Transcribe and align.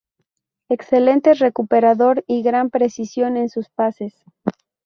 Excelente 0.67 1.35
recuperador 1.35 2.23
y 2.25 2.41
gran 2.41 2.71
precisión 2.71 3.37
en 3.37 3.49
sus 3.49 3.69
pases. 3.69 4.15